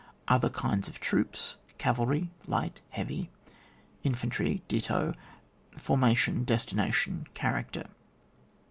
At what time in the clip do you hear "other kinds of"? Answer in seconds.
0.27-0.99